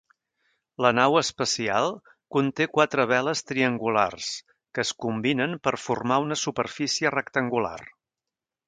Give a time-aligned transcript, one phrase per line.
[0.85, 1.91] La nau espacial
[2.37, 4.31] conté quatre veles triangulars,
[4.75, 7.79] que es combinen per formar una superfície rectangular.